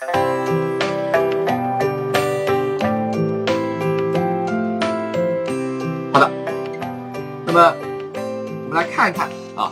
[0.00, 0.06] 好
[6.18, 6.30] 的，
[7.44, 7.74] 那么
[8.64, 9.70] 我们来看一看啊，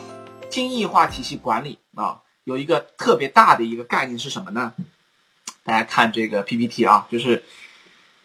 [0.50, 4.74] 精益化体系管理啊，有一个特别大的一个概念是什么呢？
[5.64, 7.42] 大家看这个 PPT 啊，就是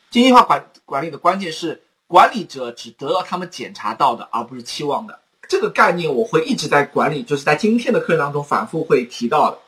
[0.10, 5.22] 精益化管管理的关键是管理者只得到他们检查到的，而不是期望的。
[5.48, 9.60] 这个概念我会一直在管理，就是在今天的课程当中反复会提到的，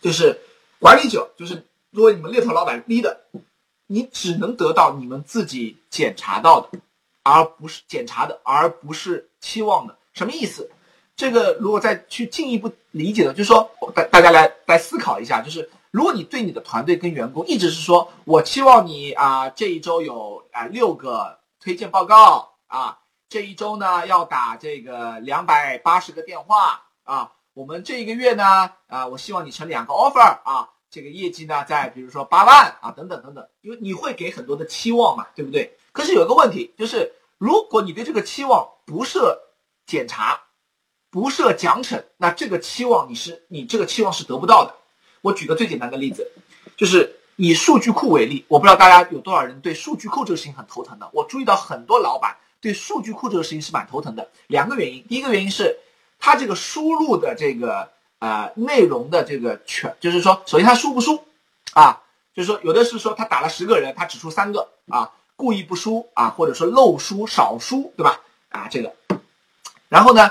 [0.00, 0.40] 就是
[0.82, 1.64] 管理者，就是
[1.94, 3.16] 作为你们猎头老板 leader，
[3.86, 6.68] 你只能得到你们自己检查到的。
[7.24, 10.68] 而不是检查的，而不是期望的，什么意思？
[11.14, 35.74] 这个如果再去进一步理解的，就是说，大大家来来思考一下，就是如果你对你的团队跟员工一直是说，我期望你啊这一周有啊六个推荐报告啊，这一周呢要打这个两百八十个电话啊，我们这一个月呢啊，我希望你成两个 offer 啊，这个业绩呢在比如说八万啊等等等等，因为你会给很多的期望嘛，对不对？
[35.90, 39.40] 可是有一个问题，就是如果你对这个期望不设
[39.86, 40.38] 检查，
[41.10, 44.74] 不设奖惩，那这个期望你是你这个期望是得不到的。
[45.22, 46.30] 我举个最简单的例子，
[46.76, 51.08] 就是以数据库为例，我不知道大家有多少人对数据库这个事情很头疼的。
[51.14, 54.28] 我注意到很多老板对数据库这个事情是蛮头疼的。
[54.46, 55.78] 两个原因，第一个原因是
[56.18, 57.90] 他这个输入的这个
[58.22, 61.18] 呃内容的这个全，就是说，首先他输不输
[61.74, 61.98] 啊？
[62.32, 65.10] 就是说，有的是说他打了十个人，他只输三个啊。
[65.34, 68.20] 故意不输啊，或者说漏输、少输，对吧？
[68.50, 68.94] 啊，这个，
[69.88, 70.30] 然后呢，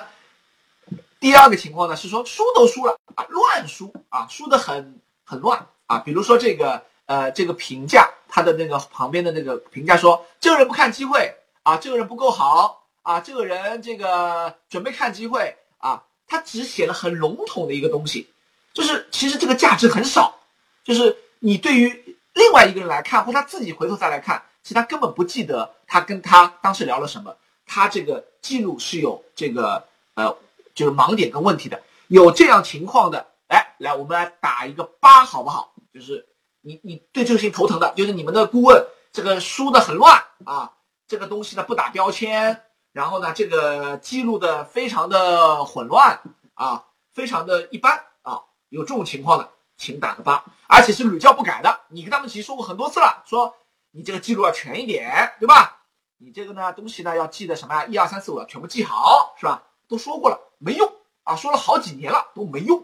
[1.19, 5.97] 第二个情况呢是说输都输了啊，乱输啊，输的很很乱啊。
[5.99, 18.29] 比如说这个呃，这个评价，他的那个旁边的那个评价说，这个人不看机会啊，这个人不够好啊，这个人这个准备看机会啊，他只写了很笼统的一个东西，
[18.73, 20.39] 就是其实这个价值很少，
[20.81, 24.41] 就是你对于另外一个人来看，或他自己回头再来看。
[24.63, 30.33] 其实他根本不记得他跟他当时聊了什么，他这个记录是有这个呃，
[30.73, 31.83] 就是盲点跟问题的。
[32.07, 35.73] 有这样情况的，哎，来我们来打一个八好不好？
[35.93, 36.25] 就是
[36.61, 38.81] 你你对这个事情头疼的，就是你们的顾问
[39.11, 40.71] 这个输的很乱啊，
[41.09, 46.19] 这个东西呢不打标签，然后呢这个记录的非常的混乱
[46.53, 51.79] 啊，非常的一般啊，有这种情况的，请打个八，而且是屡教不改的。
[51.89, 53.55] 你跟他们其实说过很多次了，说。
[53.93, 55.81] 你这个记录要全一点，对吧？
[56.15, 57.85] 你这个呢东西呢要记得什么呀？
[57.87, 59.61] 一二三四五要全部记好，是吧？
[59.89, 60.89] 都说过了，没用
[61.23, 61.35] 啊！
[61.35, 62.81] 说了好几年了都没用。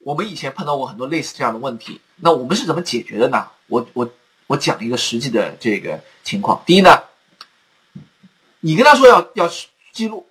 [0.00, 3.48] 我们以前碰到过很多类似这样的问题，那我们是怎么解决的呢？
[3.66, 4.06] 我我
[4.46, 6.62] 我讲一个实际的这个情况。
[6.66, 7.02] 第一呢，
[8.64, 9.50] 你跟他说要要
[9.92, 10.24] 记录，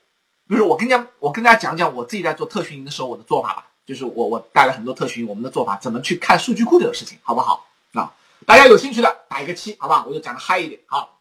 [0.47, 7.67] 比如说我跟家我跟大家讲讲我自己在做特训营的时候我的做法吧，就是我我带了很多特训营，我们的做法怎么去看数据库这个事情，好不好？
[7.93, 8.13] 啊？
[8.45, 10.79] 大家有兴趣的打一个七，好不好，我就讲的嗨一点。
[10.85, 11.19] 好，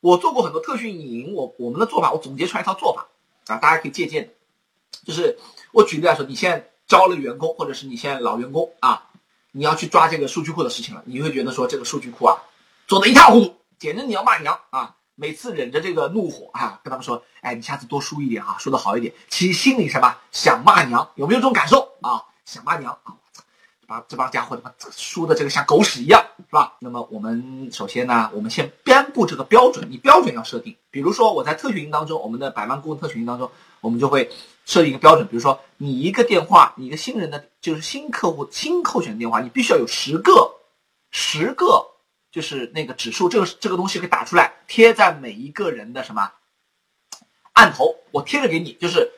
[0.00, 3.06] 我做过很多特训营，我我们的做法，我总结出来一套做法
[3.48, 4.32] 啊，大家可以借鉴。
[5.04, 5.38] 就是
[5.72, 9.04] 我举例来说，你现在招了员工，或者是你现在老员工啊，
[9.52, 12.34] 你要去抓这个数据库的事情了，你会觉得说这个数据库啊
[12.86, 14.96] 做的一塌糊涂，简直你要骂娘啊！
[15.16, 19.12] 每次忍着这个怒火啊，跟他们说，哎，你下次多输一点啊，输的好一点。
[19.28, 22.22] 其实心里什么想骂娘，有没有这种感受啊？
[22.44, 23.16] 想骂娘啊！
[23.88, 26.74] 把这帮家伙他妈输的这个像狗屎一样，是吧？
[26.80, 30.76] 那么我们首先呢，我们先颁布这个标准，你标准要设定。
[30.90, 33.50] 比如说我在特训营当中，我们的百万顾问特训营当中，
[33.80, 34.30] 我们就会
[34.64, 40.56] 设定一个标准，比如说你一个电话，你一个新人的，就是新客户新候选电话，你必须要有十个，
[41.10, 41.86] 十个
[42.36, 46.30] 就是那个指数，这个这个东西可以打出来，贴在每一个人的什么
[47.54, 49.10] 案头，我贴着给你，就是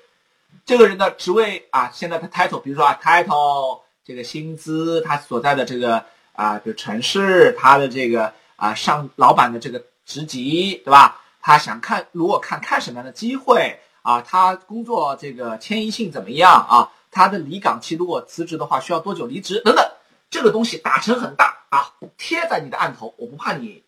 [0.65, 3.81] 这个人的职位啊，现在的 title，比如说啊 title。
[4.05, 6.03] 这个薪资，他所在的这个
[6.33, 11.21] 啊，就城市，他的这个啊，上老板的这个职级，对吧？
[11.43, 14.23] 他想看，如果看看什么样的机会啊？
[14.23, 16.91] 他工作这个迁移性怎么样啊？
[17.11, 19.61] 他的离岗期如果辞职的话，需要多久离职？
[19.63, 19.87] 等等，
[20.31, 23.85] 这个东西打成很大啊，贴在你的案头，我不怕你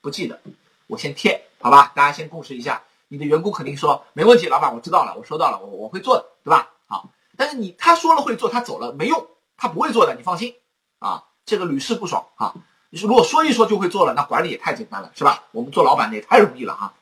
[0.00, 0.40] 不记得，
[0.86, 1.92] 我先贴，好吧？
[1.94, 6.70] 大家先共识一下，你的员工肯定说没问题，老板我知道了，我收到了，我我会做的，对吧？
[6.86, 9.26] 好，但是你他说了会做，他走了没用。
[9.58, 10.54] 他不会做的，你放心，
[10.98, 12.54] 啊，这个屡试不爽啊！
[12.90, 15.44] 你说如果说一说就会做了，那管理也太简单了，是吧？
[15.52, 16.92] 我们做老板的也太容易了哈！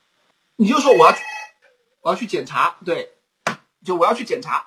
[0.54, 1.16] 你就说我要，
[2.02, 3.12] 我要去检查，对，
[3.84, 4.64] 就我要去检查，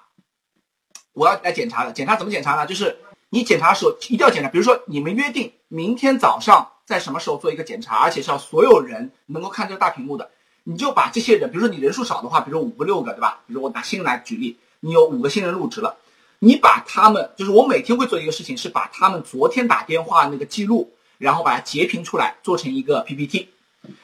[1.14, 1.94] 我要来检查的。
[1.94, 2.68] 检查怎么检查呢？
[2.68, 10.30] 就是你检查的时候一定要检查，比如说你们约定明天早上在什么时候做一个检查，而且是要所有人能够看这个大屏幕的，
[10.64, 13.42] 你就把这些人，比如说你人数少的话，比如说五个六个，对吧？
[13.48, 15.98] 比如我拿新人来举例，你有五个新人入职了。
[16.40, 23.50] 你把他们，就是我每天会做一个事情，是把他们昨天打电话那个记录，然后把它截屏出来，做成一个 PPT，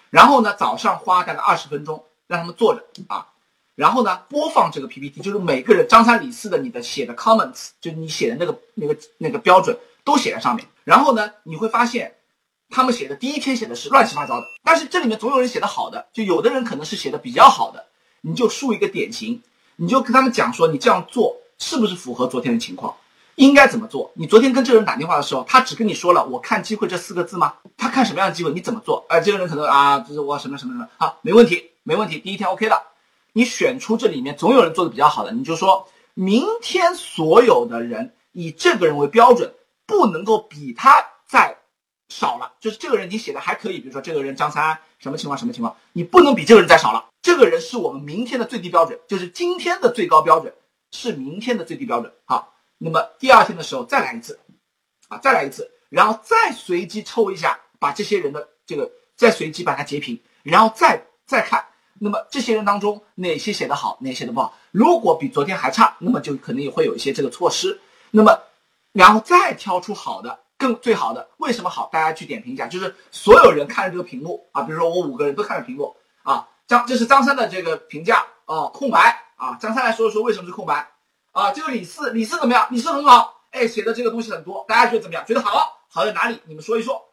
[0.10, 3.28] 然后呢，早上花大概二十分钟让他们坐着啊，
[3.76, 12.16] 然后呢，播放这个 PPT，就是每个人张三李四的你的写的 comments，就你写的那个那个那个标准都写在上面，然后呢，你会发现。
[12.76, 17.86] 他们写的第一天写的是乱七八糟的，但是这里面总有人写的好的，就有的人可能是写的比较好的，
[18.22, 19.44] 你就竖一个典型，
[19.76, 22.96] 你就跟他们讲说你这样做是不是符合昨天的情况，
[23.36, 24.12] 应该怎么做？
[24.16, 27.54] 你昨天跟这个人打电话的时候，他只跟你说了“我看机会”这四个字吗？
[27.78, 28.52] 他看什么样的机会？
[28.52, 29.06] 你怎么做？
[29.08, 32.93] 哎，这个人可能啊，就是我什么什么什么，好，没问题，没问题，第一天 OK 了。
[33.34, 39.54] 你选出这里面总有人做的比较好的，你就说明天所有的人以这个人为标准，
[39.86, 41.58] 不能够比他再。
[42.10, 47.10] 少了，就是这个人你写的还可以，比如说这个人张三什么情况什么情况，你不能比这个人再少了。
[47.24, 50.54] 这个人是我们明天的最低标准，就是今天的最高标准
[50.92, 52.14] 是明天的最低标准。
[52.26, 54.40] 好，那么第二天的时候再来一次，
[55.08, 61.66] 啊，再来一次，然后再随机抽一下，把这些人的这个再随机把它截屏，然后再再看，
[62.04, 64.54] 那么这些人当中哪些写的好，哪些写的不好？
[64.72, 67.80] 如果比昨天还差，那么就肯定也会有一些这个措施。
[68.12, 68.38] 那么
[68.92, 70.40] 然后再挑出好的。
[70.56, 71.90] 更最好的为什么好？
[71.92, 80.88] 大家去点评一下，就是所有人看着这个屏幕啊，比如说我五个人都看着屏幕啊，张这是张三的这个评价啊，空白啊，张三来说一说为什么是空白
[81.34, 81.52] 啊？
[81.52, 82.66] 这个李四，李四怎么样？
[82.72, 85.26] 李四很好，哎，写的这个东西很多，大家觉得怎么样？
[85.26, 86.40] 觉得好，好在哪里？
[86.46, 87.04] 你们说一说，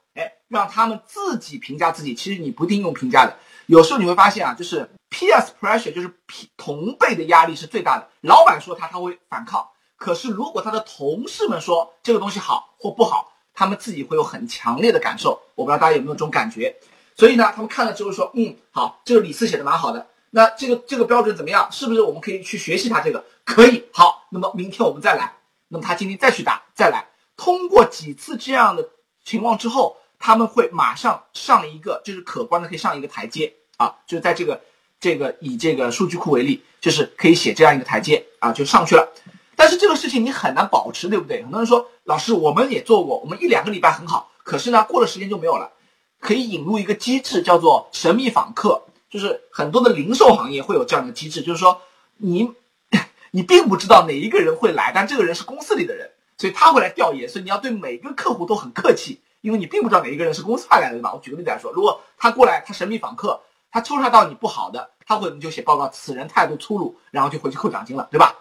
[0.50, 2.14] 让他们自己评价自己。
[2.14, 6.12] 其实你不一定用评价的，有时候你会发现啊，就是 PS pressure，就是
[6.58, 8.06] 同辈的压力是最大的。
[8.20, 9.67] 老板说他他会反抗，
[9.97, 13.29] 可是如果他的同事们说这个东西好或不好。
[13.52, 16.75] 他们自己会有很强烈的感受，我不知道大家有没有这种感觉。
[17.14, 20.06] 所以呢，他们看了之后说：“嗯，好，这个李四写的蛮好的。
[20.31, 21.69] 那这个这个标准怎么样？
[21.70, 23.23] 是不是我们可以去学习他这个？
[23.44, 23.85] 可以。
[23.93, 25.35] 好，那么明天我们再来。
[25.69, 27.05] 那么他今天再去打，再来。
[27.37, 28.88] 通过几次这样的
[29.25, 34.61] 情况之后，他们会马上上一个，就是可观的可以上一个台阶啊，就是在这个
[35.00, 39.08] 这个以这个数据库为例，就是可以写这样一个台阶啊，就上去了。”
[39.56, 41.43] 但是这个事情你很难保持，对不对？
[41.43, 45.70] 很多人说，老师，我们也做过，我们一两个礼拜很好，可是呢，过了时间就没有了。
[46.19, 51.81] 可以引入一个机制，叫做神秘访客，就是很多的零售行业会有这样的机制，就是说，
[52.19, 52.50] 你
[53.32, 61.13] 你并不知道哪一个人会来，但这个人是公司里的人，所以他会来调研，所以你要对每个客户都很客气，因为你并不知道哪一个人是公司派来的，对吧？
[61.13, 63.41] 我举个例子来说，如果他过来，他神秘访客，
[63.71, 68.35] 他抽查到你不好的，他会就写报告，此人态度粗鲁，然后就回去扣奖金了，对吧？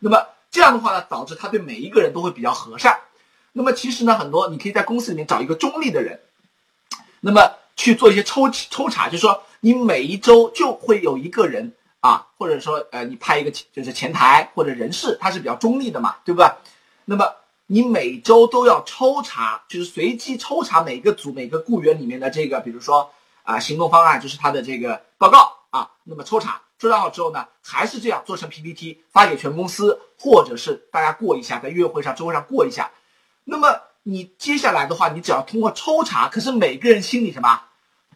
[0.00, 0.26] 那么。
[0.54, 2.96] 这样的话呢，导致他对每一个人都会比较和善。
[3.50, 6.20] 那么其实呢，很多你可以在公司里面找一个中立的人，
[7.18, 16.48] 那么去做一些抽抽查，就是说你每一周就会有一个人啊，或者说呃，你派一个就是前台或者人事，他是比较中立的嘛，对不对？
[17.04, 17.34] 那么
[17.66, 23.10] 你每周都要抽查，就是随机抽查每个组每个雇员里面的这个，比如说
[23.42, 26.60] 啊行动方案，就是他的这个报告啊，那么抽查。
[26.76, 32.90] 抽查好之后呢，还是这样做成 PPT 发给全公司，或者是大家过一下，在月会上、周会上过一下。
[33.44, 37.62] 那么你接下来的话，你只要通过抽查，可是每个人心里什么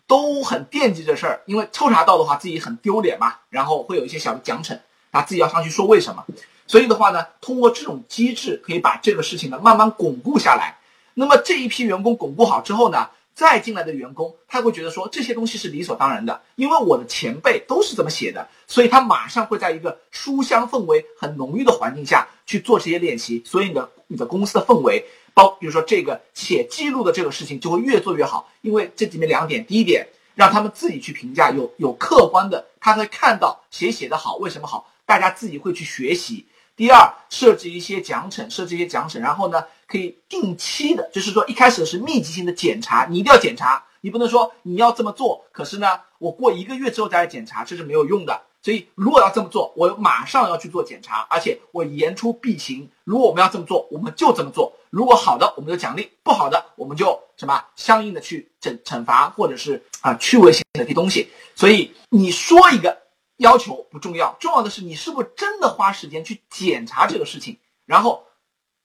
[0.06, 4.78] 都很惦记这事儿，因为抽查到的话自己很丢脸嘛，然后会有一些小的奖惩，
[5.12, 6.26] 啊自己要上去说为什么。
[6.68, 10.78] 所以的话呢，通过这种机制可以把这个事情呢慢慢巩固下来。
[11.14, 13.08] 那么这一批员工巩固好之后呢？
[13.34, 36.44] 再进来的员工，他会觉得说这些东西是理所当然的，因为我的前辈都是这么写的，所以他马上会在一个书香氛围很浓郁的环境下去做这些练习，所以你的你的公司的氛围，包比如说这个写记录的这个事情就会越做越好，因为这里面两点，第一点让他们自己去评价，有有客观的，他会看到谁写的好，为什么好，大家自己会去学习。
[36.78, 45.88] 第二，设置一些奖惩，设置一些奖惩，然后呢，可以定期的，就是说一开始是密集性的检查，你一定要检查，你不能说你要这么做，可是呢，
[46.20, 48.42] 我过一个月之后再来检查，这是没有用的。
[48.62, 52.88] 所以如果要这么做，我马上要去做检查，而且我言出必行。
[53.02, 54.72] 如果我们要这么做，我们就这么做。
[54.90, 61.28] 如果好的，我们就奖励；不好的，我们就什么相应的去惩惩罚，或者是啊趣味性的这东西。
[61.56, 62.96] 所以你说一个。
[63.38, 68.24] 要求不重要，重要的是你是不是真的花时间去检查这个事情，然后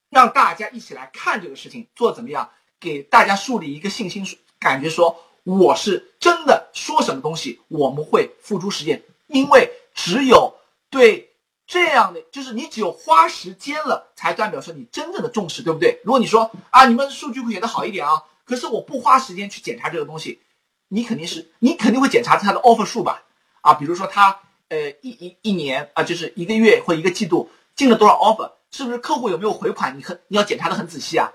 [0.09, 4.25] 让大家一起来看这个事情做怎么样，给大家树立一个信心，
[4.59, 10.55] 感觉说我是真的说什么东西我们会付诸实践，因为只有
[10.89, 11.33] 对
[11.65, 15.99] 这样的，就是你只有花时间了，才代表说你真正的重视，对不对？
[16.03, 20.41] 如果你说啊，你们数据库写的好一点啊，可是我不花时间去检查这个东西，
[20.89, 23.23] 你肯定是你肯定会检查它的 offer 数吧？
[23.63, 24.37] 啊，比如说他
[24.69, 29.97] 呃一一一年啊，就是一个月或一个季度进了多少 offer，是不是客户有没有回款？
[29.97, 31.31] 你很你要检查的很仔细啊。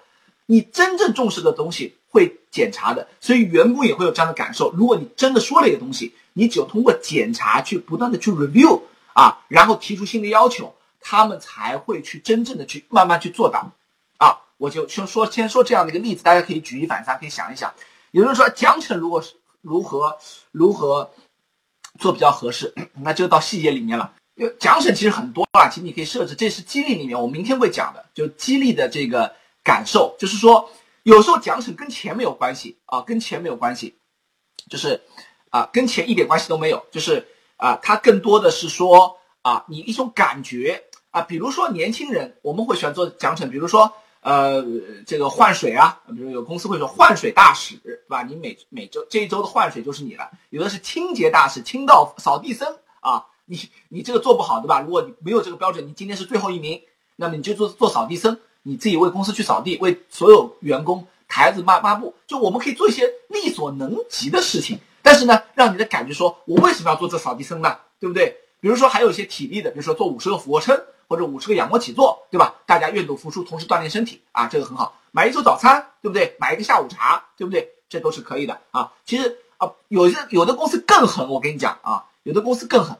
[0.50, 4.72] 你真正重视的东西会检查的，所以员工也会有这样的感受。
[4.72, 8.80] 如果你真的说了一个东西，你只有通过检查去不断的去 review
[9.12, 13.72] 啊，然后提出新的要求，他们才会去真正的去慢慢去做到。
[14.16, 17.74] 啊，我就先说先说这样的一个例子，大家可以举一反三，可以想一想。
[18.10, 20.16] 有人说奖惩如果是如何
[20.50, 21.10] 如何
[21.98, 24.12] 做比较合适， 那就到细节里面了。
[24.36, 29.34] 因为奖惩其实很多啊，其实你可以设置，这是激励里面我明天会讲的，就激励的这个。
[29.64, 30.70] 感受就是说，
[31.02, 33.98] 有时候奖惩跟钱没有关系啊，跟钱没有关系，
[34.70, 34.98] 就是
[35.50, 37.22] 啊，跟钱一点关系都没有，就是
[37.58, 44.64] 啊，它更多的是说啊，你一种感觉啊，比如说年轻人，我们会喜欢做奖惩，比如说呃，
[45.06, 48.22] 这个换水啊，比如有公司会说换水大使，对吧？
[48.22, 50.30] 你每每周这一周的换水就是你了。
[50.50, 53.58] 有的是清洁大使，清道扫地僧啊，你
[53.88, 54.80] 你这个做不好，对吧？
[54.80, 56.80] 如果你没有这个标准，你今天是最后一名，
[57.16, 58.38] 那么你就做做扫地僧。
[58.62, 64.78] 你自己为公司去扫地，为所有员工台子抹抹布，就我们可以做一些力所能及的事情。
[65.00, 67.78] 但是呢，让你的感觉说，我为什么要做这扫地僧呢？
[67.98, 68.36] 对不对？
[68.60, 72.54] 比如说还有一些体力的，比如说做五十个俯卧撑或者五十个仰卧起坐，对吧？
[72.66, 75.00] 大家愿赌服输，同时锻炼身体啊，这个很好。
[75.10, 76.36] 买一周早餐，对不对？
[76.38, 77.74] 买一个下午茶，对不对？
[77.88, 78.92] 这都是可以的啊。
[79.04, 82.96] 其实啊，有些有的公司更狠，我跟你讲啊，有的公司更狠，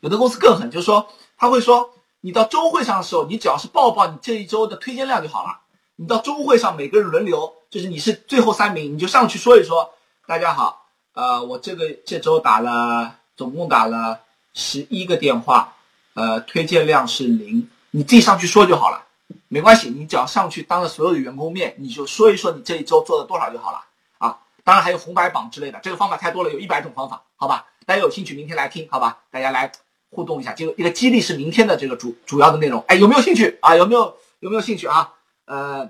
[0.00, 1.90] 有的公司更狠，就是说他会说。
[2.22, 5.60] 你到周会上的时候，你只要是报报你这一周的推荐量就好了。
[5.96, 9.94] 你到周会上，每个人轮流，就是你是最后三名，你就上去说一说。
[10.26, 14.20] 大家好，呃，我这个这周打了，总共打了
[14.52, 15.72] 十一个电话，
[16.14, 19.04] 呃，推荐量是零，你自己上去说就好了，
[19.48, 23.84] 没关系，你只要上去当着所有的员工面，你就说一说你这一周做了多少就好了
[24.18, 24.38] 啊。
[24.64, 27.66] 当然还有红白榜之类的，这个方法太多了，有一百种方法，好吧？
[27.86, 29.18] 大家有兴趣明天来听，好吧？
[29.30, 29.70] 大家来。
[30.12, 32.84] 互动一下，就一个激励是明天的这个主主要的内容。
[32.88, 33.76] 哎，有没有兴趣啊？
[33.76, 35.12] 有没有有没有兴趣啊？
[35.44, 35.88] 呃，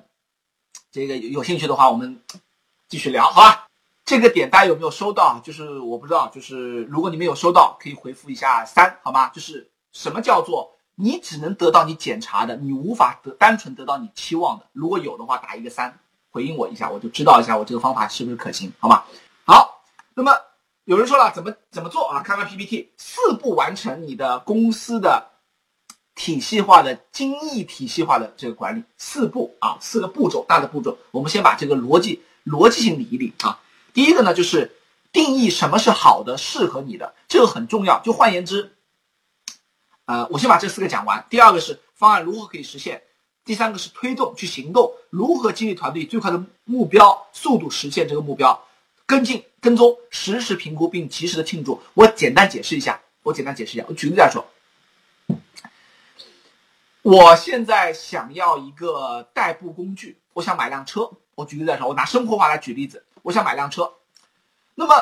[0.92, 2.20] 这个有兴趣的话，我们
[2.86, 3.66] 继续聊，好吧？
[4.04, 5.40] 这个点大家有没有收到？
[5.42, 9.30] 就是我不知道，就是如果你没有收到，可以回复一下三，好吗？
[9.30, 14.66] 就是什么叫做你只能得到你检查的，你无法得单纯得到你期望的。
[14.72, 15.98] 如果有的话，打一个三，
[16.30, 19.04] 回应我一下，我就知道一下我这个方法是不是可行，好吗？
[19.44, 19.82] 好，
[20.14, 20.32] 那么。
[20.84, 22.20] 有人说了，怎么怎么做啊？
[22.22, 25.28] 看看 PPT，四步完成你的公司的
[26.16, 30.98] 体系化的精益体系化的这个管理，四步啊，四个步骤，大的步骤。
[31.12, 33.60] 我们先把这个逻辑逻辑性理一理啊。
[33.94, 34.74] 第一个呢，就是
[35.12, 38.00] 定义什么是好的、适合你的，这个很重要。
[38.00, 38.74] 就换言之，
[40.10, 41.24] 呃，我先把这四个讲完。
[41.30, 43.00] 第二个是方案如何可以实现，
[43.44, 48.60] 第三个是推动去行动，如何激励团队最快的目标速度实现这个目标。
[49.06, 51.80] 跟进、跟踪、实时评估并及时的庆祝。
[51.94, 53.86] 我简单解释一下，我简单解释一下。
[53.88, 54.44] 我举个例来说，
[57.02, 61.08] 我现在想要一个代步工具，我想买辆车。
[61.36, 63.92] 我举个例来说，我拿生活化来举例子，我想买辆车。
[64.74, 64.92] 那么，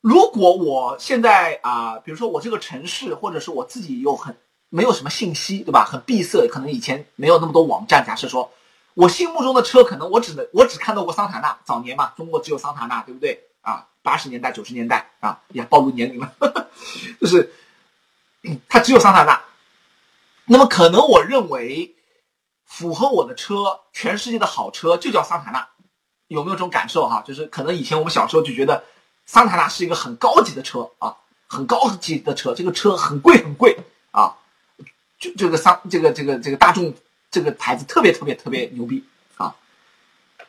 [0.00, 4.36] 如果我现在啊，比如说我这个城市，或者是我自己又很
[4.68, 5.84] 没有什么信息，对吧？
[5.84, 8.04] 很闭塞，可能以前没有那么多网站。
[8.06, 8.50] 假设说。
[8.96, 13.86] 我心目中的车，可能我只能我只看到过桑塔纳，早年嘛，中国只有桑塔纳，对不对啊？
[14.00, 16.32] 八十年代、九十年代啊，也暴露年龄了，
[17.20, 17.52] 就是
[18.70, 19.38] 它只有桑塔纳。
[20.46, 21.94] 那么可能我认为
[22.64, 25.68] 符合我的车，全世界的好车就叫桑塔纳，
[26.28, 27.22] 有没有这种感受哈？
[27.26, 28.82] 就是可能以前我们小时候就觉得
[29.26, 31.14] 桑塔纳是一个很高级的车啊，
[31.46, 33.76] 很高级的车，这个车很贵很贵
[34.12, 34.34] 啊，
[35.18, 36.94] 就这个桑这个这个这个大众。
[37.28, 39.04] 这个牌子特别特别特别牛逼
[39.36, 39.54] 啊！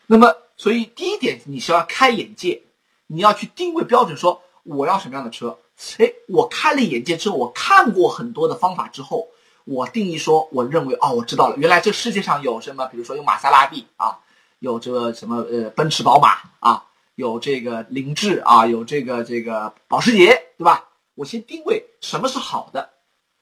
[0.05, 2.61] 那么，所以第一点，你是要开眼界，
[3.07, 5.57] 你要去定位标准，说我要什么样的车。
[5.97, 9.27] 哎，我开了眼界之后，我看过很多的方法之后，
[9.65, 14.19] 我定义说，我认为哦，我知道了，原来这世界上有什么，比如说有玛莎拉蒂啊，
[14.59, 16.85] 有这个什么呃奔驰、宝马啊，
[17.17, 20.87] 有这个凌志啊，有这个这个保时捷，对吧？
[21.15, 22.91] 我先定位什么是好的。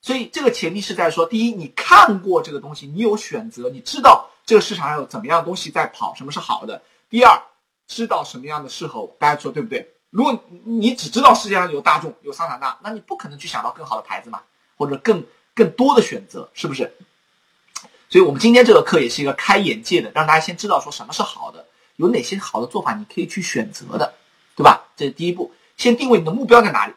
[0.01, 6.81] 所以这个前提是在说，第一，你看过这个东西，你有选择，你知道这个市场上有怎么样的东西在跑，什么是好的。
[7.09, 7.37] 第二，
[7.85, 9.85] 知道什么样的适合我，大家说对不对？
[10.09, 14.41] 如果你只知道世界上有大众、有桑塔纳，那你不可能去想到更好的牌子嘛，
[14.77, 15.21] 或者更
[15.53, 16.89] 更多的选择，是不是？
[18.07, 21.64] 所以我们今天这个课也是一个开眼界的，让大家先知道说什么是好的，
[21.97, 24.13] 有哪些好的做法你可以去选择的，
[24.55, 24.83] 对吧？
[24.95, 26.93] 这是第一步，先定位你的目标在哪里。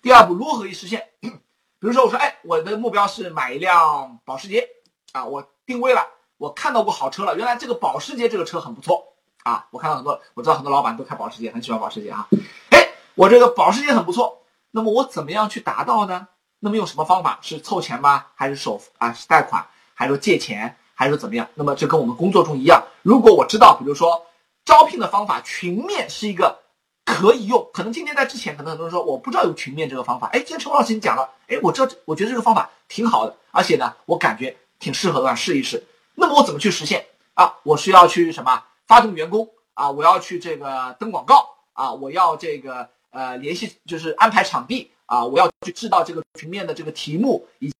[0.00, 1.08] 第二步，如何可以实现？
[1.20, 4.68] 比如说，我说，哎，我的目标是买一辆保时捷
[5.12, 6.06] 啊，我定位了，
[6.38, 9.04] 我看到过好车了，原来这个保时捷这个车很不错
[9.42, 12.28] 啊，我看到很多，我知道很多老板都开保时捷，很喜欢保时捷啊，
[12.70, 16.28] 哎，我这个保时捷很不错，那么我怎么样去达到呢？
[16.60, 17.38] 那么用什么方法？
[17.42, 18.26] 是凑钱吗？
[18.36, 19.12] 还是首付啊？
[19.12, 19.66] 是贷款？
[19.94, 20.76] 还是借钱？
[20.94, 21.48] 还是怎么样？
[21.54, 24.24] 那么这跟我们工作中一样，如果我知道，比如说
[24.64, 26.60] 招聘的方法，群面是一个
[27.04, 27.68] 可以用。
[27.72, 30.28] 可能今天在之前，可能很多人说我不知道有群面这个方法。
[30.28, 35.82] 哎，今天陈老师你讲了，哎，我知道，我觉得这个方法挺好的，而且呢，我感觉挺适合的，试一试。
[36.14, 37.54] 那么我怎么去实现啊？
[37.62, 38.62] 我是要去什么？
[38.86, 39.90] 发动员工啊？
[39.90, 41.92] 我要去这个登广告啊？
[41.92, 45.24] 我要这个呃联系，就是安排场地啊？
[45.24, 47.72] 我要去制造这个群面的这个题目，以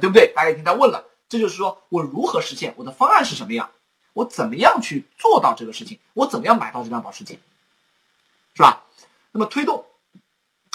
[0.00, 0.32] 对不对？
[0.34, 1.04] 大家已经在问了。
[1.28, 3.68] 这就是说我如何实现我的方案是什么样，
[4.14, 7.38] 我怎么样去做到这个事情，我怎么样买到这辆保时捷，
[8.54, 8.82] 是吧？
[9.32, 9.84] 那么推动，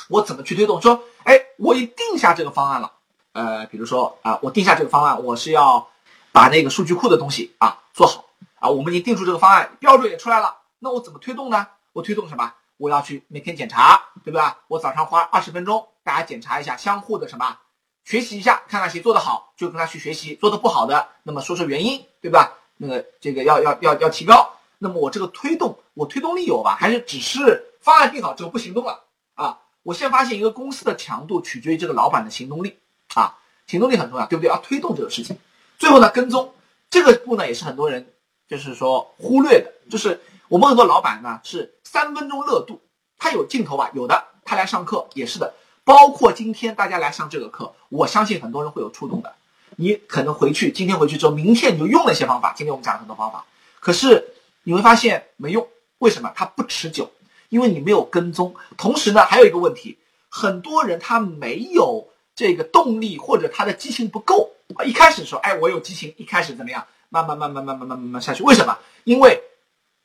[0.10, 0.80] 我怎么去推动？
[0.80, 2.92] 说，哎，我已定下这个方案了，
[3.32, 5.90] 呃，比如说啊，我定下这个方案，我是要
[6.32, 8.26] 把那个数据库的东西啊做好
[8.60, 11.68] 啊，我们已经定出这个方案标准也出来了，那我怎么推动呢？
[11.94, 12.54] 我推动什么？
[12.78, 14.60] 我要去每天检查，对吧？
[14.68, 17.58] 我早上花二十分钟，大家检查一下相互的什么？
[18.04, 22.54] 学习一下，看看谁做得好，就跟他去学习；做的不好的，那么说说原因，对吧？
[22.82, 24.54] 那个这个要要要要提高。
[24.80, 26.78] 那么我这个推动，我推动力有吧？
[26.80, 29.04] 还是只是方案定好之后不行动了
[29.36, 29.60] 啊？
[29.84, 32.78] 我现在发现一个公司的强度取决于这个老板的行动力
[33.14, 34.50] 啊，行动力很重要，对不对？
[34.50, 35.38] 要推动这个事情。
[35.78, 36.54] 最后呢，跟踪
[36.90, 38.14] 这个步呢，也是很多人
[38.48, 42.82] 就是说忽略的，就是我们很多老板呢是三分钟热度，
[43.18, 43.92] 他有镜头吧？
[43.94, 45.54] 有的，他来上课也是的。
[45.84, 49.34] 包括今天大家来上这个课，我相信很多人会有触动的。
[49.82, 52.54] 你可能回去，今天回去之后，明天你就用那些方法。
[52.54, 53.46] 今天我们讲了很多方法，
[53.80, 54.34] 可是
[54.64, 55.66] 你会发现没用。
[56.00, 56.34] 为什么？
[56.36, 57.10] 它不持久，
[57.48, 58.54] 因为你没有跟踪。
[58.78, 64.52] 同时呢，还有一个问题，很多人他没有这个动力，或者他的激情不够。
[64.86, 66.86] 一开始说，哎，我有激情，一开始怎么样？
[67.08, 68.44] 慢慢慢慢慢慢慢慢下去。
[68.44, 68.78] 为什么？
[69.06, 69.42] 因为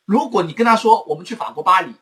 [0.05, 1.93] 如果你跟他说，我们去法国巴黎。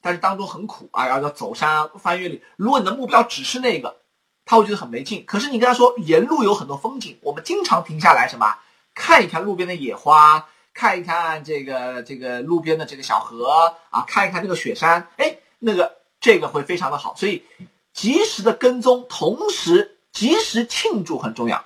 [0.00, 2.40] 但是当中很苦啊，要要走山翻越岭。
[2.56, 3.98] 如果你的目标只是那个，
[4.44, 5.24] 他会觉得很没劲。
[5.26, 8.56] 可是你跟他说沿路有很多风景，我们经常停下来什么
[8.94, 17.14] 看一看路边的野花，看一看这个这个路边的这个小河啊，看一看这个雪山，哎，那个这个会非常的好。
[17.16, 17.44] 所以
[17.92, 21.64] 及时的跟踪，同时及时庆祝很重要。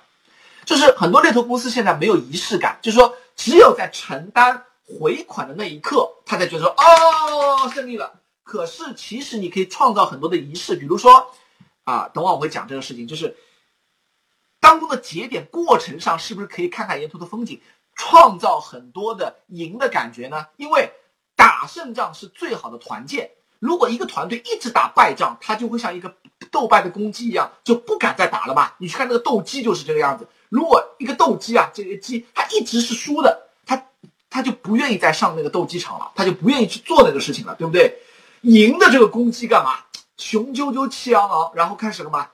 [0.65, 4.63] 就是很多猎头公司现在没有仪式感，就是说只有在承担
[4.99, 8.19] 回款的那一刻，他才觉得说哦胜利了。
[8.43, 11.31] 可是，其实你可以创造很多的仪式，比如说，
[11.87, 13.37] 啊，等会我会讲这个事情，就是
[14.59, 17.61] 当中的节点过程上，是不是可以看看沿途的风景，
[17.95, 20.47] 创造很多的赢的感觉呢？
[20.57, 20.91] 因为
[21.37, 23.31] 打胜仗是最好的团建。
[23.59, 26.13] 如果一个团队一直打败仗，他就会像一个
[26.51, 28.75] 斗败的公鸡一样，就不敢再打了吧？
[28.79, 30.27] 你去看那个斗鸡就是这个样子。
[30.49, 33.81] 如果一个斗鸡啊，这个鸡它一直是输的，它
[34.29, 37.97] 它就不愿意再上那个斗鸡场了，它就不愿意去做那个事情了，对不对？
[38.41, 39.85] 赢的这个公鸡干嘛？
[40.17, 42.29] 雄赳赳气昂昂，然后开始了嘛？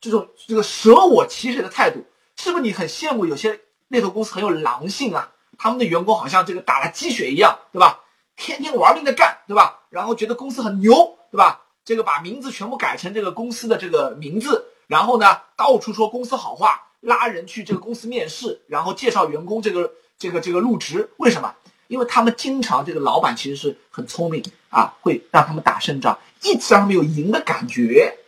[0.00, 2.04] 这种这个舍我其谁的态度，
[2.36, 3.26] 是不是你很羡慕？
[3.26, 8.00] 有些猎头公司很有狼性啊，他们的员工好像这个打了鸡血一样，对吧？
[8.36, 9.80] 天天玩命的干，对吧？
[9.88, 11.62] 然后觉得公司很牛，对吧？
[11.84, 21.54] 这个把名字全部改成这个公司的这个名字，然后呢，到处说公司好话，拉人去这个公司面试，然后介绍员工这个这个这个入职，为什么？
[21.88, 28.18] 因为他们经常这个老板其实是很聪明啊，会让他们打胜仗，一直让他们有赢的感觉，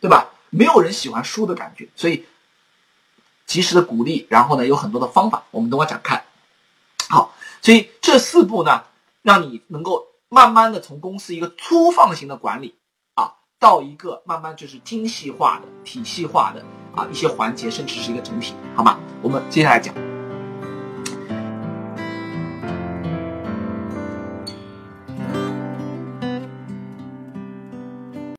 [0.00, 0.28] 对吧？
[0.50, 2.26] 没有人喜欢输的感觉，所以
[3.46, 6.24] 及时的鼓励，然后呢有很多的方法，我们等会讲看。
[7.08, 8.82] 好，所以这四步呢，
[9.22, 12.74] 让你能够慢慢的从公司一个粗放型的管理
[13.14, 16.62] 啊，到一个慢慢就是精细化的、体系化的
[16.94, 18.98] 啊一些环节，甚至是一个整体，好吗？
[19.22, 20.11] 我们接下来讲。